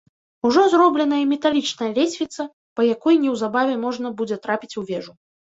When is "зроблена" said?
0.73-1.17